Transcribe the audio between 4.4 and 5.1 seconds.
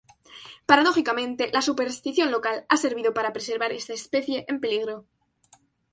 en peligro.